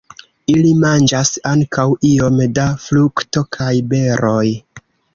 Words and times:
Ili 0.53 0.71
manĝas 0.83 1.33
ankaŭ 1.51 1.87
iom 2.13 2.41
da 2.57 2.67
frukto 2.89 3.47
kaj 3.59 3.73
beroj. 3.95 4.47